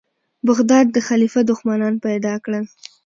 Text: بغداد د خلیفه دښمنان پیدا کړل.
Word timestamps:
بغداد 0.47 0.85
د 0.91 0.97
خلیفه 1.07 1.41
دښمنان 1.49 1.95
پیدا 2.05 2.33
کړل. 2.45 2.65